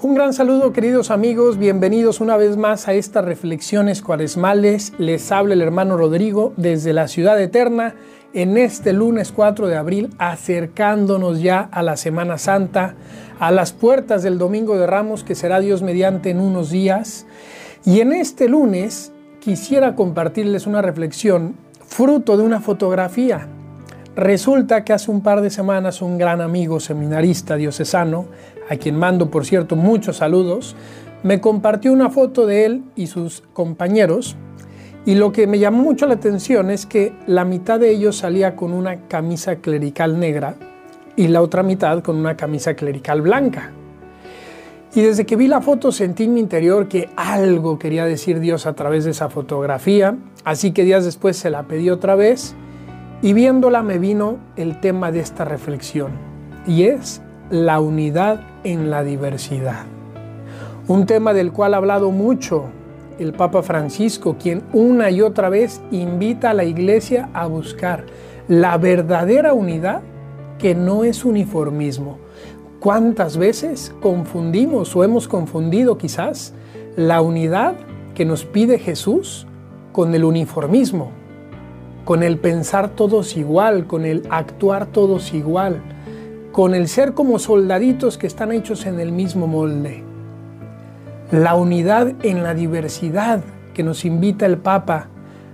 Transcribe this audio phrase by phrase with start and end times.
[0.00, 4.92] Un gran saludo queridos amigos, bienvenidos una vez más a estas reflexiones cuaresmales.
[4.96, 7.96] Les habla el hermano Rodrigo desde la ciudad eterna
[8.32, 12.94] en este lunes 4 de abril, acercándonos ya a la Semana Santa,
[13.40, 17.26] a las puertas del Domingo de Ramos que será Dios mediante en unos días.
[17.84, 23.48] Y en este lunes quisiera compartirles una reflexión fruto de una fotografía.
[24.14, 28.26] Resulta que hace un par de semanas un gran amigo seminarista diocesano,
[28.68, 30.76] a quien mando por cierto muchos saludos,
[31.22, 34.36] me compartió una foto de él y sus compañeros
[35.04, 38.54] y lo que me llamó mucho la atención es que la mitad de ellos salía
[38.54, 40.56] con una camisa clerical negra
[41.16, 43.72] y la otra mitad con una camisa clerical blanca.
[44.94, 48.66] Y desde que vi la foto sentí en mi interior que algo quería decir Dios
[48.66, 52.54] a través de esa fotografía, así que días después se la pedí otra vez
[53.20, 56.12] y viéndola me vino el tema de esta reflexión,
[56.66, 59.84] y es la unidad en la diversidad.
[60.86, 62.64] Un tema del cual ha hablado mucho
[63.18, 68.06] el Papa Francisco, quien una y otra vez invita a la Iglesia a buscar
[68.48, 70.02] la verdadera unidad
[70.58, 72.18] que no es uniformismo.
[72.80, 76.54] ¿Cuántas veces confundimos o hemos confundido quizás
[76.96, 77.74] la unidad
[78.14, 79.46] que nos pide Jesús
[79.92, 81.12] con el uniformismo?
[82.08, 85.82] con el pensar todos igual, con el actuar todos igual,
[86.52, 90.02] con el ser como soldaditos que están hechos en el mismo molde.
[91.30, 93.42] La unidad en la diversidad
[93.74, 95.08] que nos invita el Papa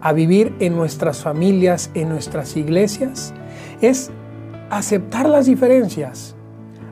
[0.00, 3.34] a vivir en nuestras familias, en nuestras iglesias,
[3.80, 4.10] es
[4.70, 6.36] aceptar las diferencias,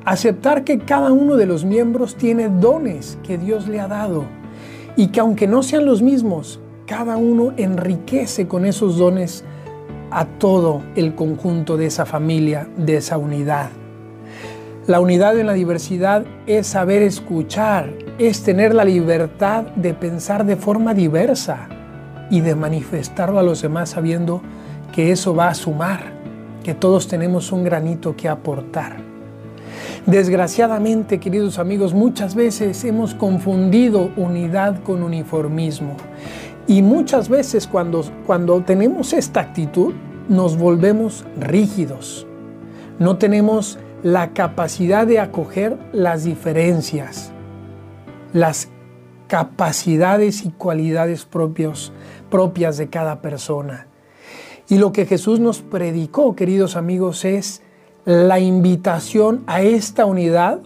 [0.05, 4.25] aceptar que cada uno de los miembros tiene dones que Dios le ha dado
[4.97, 9.45] y que aunque no sean los mismos, cada uno enriquece con esos dones
[10.11, 13.71] a todo el conjunto de esa familia, de esa unidad.
[14.87, 20.57] La unidad en la diversidad es saber escuchar, es tener la libertad de pensar de
[20.57, 21.69] forma diversa
[22.31, 24.43] y de manifestarlo a los demás sabiendo
[24.93, 26.13] que eso va a sumar,
[26.63, 28.99] que todos tenemos un granito que aportar.
[30.05, 35.97] Desgraciadamente, queridos amigos, muchas veces hemos confundido unidad con uniformismo
[36.67, 39.95] y muchas veces cuando, cuando tenemos esta actitud
[40.29, 42.27] nos volvemos rígidos.
[42.99, 47.33] No tenemos la capacidad de acoger las diferencias,
[48.35, 48.69] las
[49.29, 51.91] capacidades y cualidades propios,
[52.31, 53.87] propias de cada persona.
[54.69, 57.63] Y lo que Jesús nos predicó, queridos amigos, es
[58.05, 60.61] la invitación a esta unidad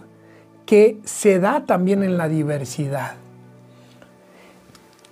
[0.65, 3.13] que se da también en la diversidad.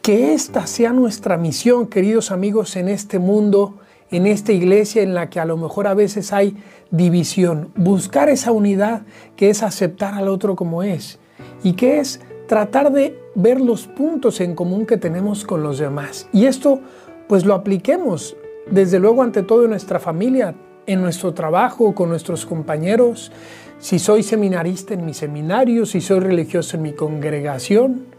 [0.01, 3.75] Que esta sea nuestra misión, queridos amigos, en este mundo,
[4.11, 6.55] en esta iglesia en la que a lo mejor a veces hay
[6.91, 7.71] división.
[7.75, 9.01] Buscar esa unidad
[9.35, 11.19] que es aceptar al otro como es
[11.63, 16.27] y que es tratar de ver los puntos en común que tenemos con los demás.
[16.31, 16.79] Y esto
[17.27, 18.37] pues lo apliquemos
[18.71, 23.31] desde luego ante todo en nuestra familia, en nuestro trabajo, con nuestros compañeros,
[23.79, 28.16] si soy seminarista en mi seminario, si soy religioso en mi congregación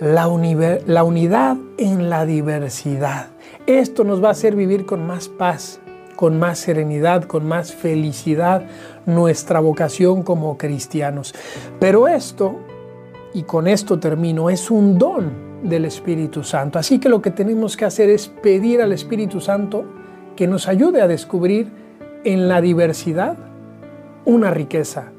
[0.00, 3.28] la, unidad en la diversidad.
[3.66, 5.80] Esto nos va a hacer vivir con más paz,
[6.16, 8.66] con más serenidad, con más felicidad
[9.06, 11.34] nuestra vocación como cristianos.
[11.80, 12.56] Pero esto,
[13.32, 15.32] y con esto termino, es un don
[15.62, 16.78] del Espíritu Santo.
[16.78, 19.84] Así que lo que tenemos que hacer es pedir al Espíritu Santo
[20.36, 21.70] que nos ayude a descubrir
[22.24, 23.36] en la diversidad
[24.24, 25.12] una riqueza,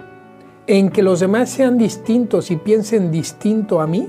[0.67, 4.07] en que los demás sean distintos y piensen distinto a mí,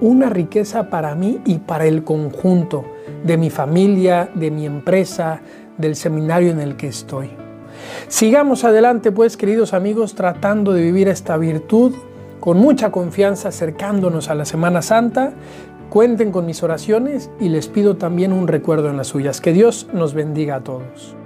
[0.00, 2.84] una riqueza para mí y para el conjunto
[3.24, 5.40] de mi familia, de mi empresa,
[5.78, 7.30] del seminario en el que estoy.
[8.08, 11.94] Sigamos adelante, pues, queridos amigos, tratando de vivir esta virtud
[12.40, 15.32] con mucha confianza, acercándonos a la Semana Santa.
[15.90, 19.40] Cuenten con mis oraciones y les pido también un recuerdo en las suyas.
[19.40, 21.16] Que Dios nos bendiga a todos.